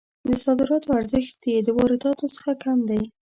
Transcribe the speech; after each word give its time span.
د 0.27 0.29
صادراتو 0.43 0.89
ارزښت 0.99 1.41
یې 1.51 1.57
د 1.63 1.69
وارداتو 1.77 2.25
څخه 2.35 2.51
کم 2.63 2.77
دی. 2.89 3.01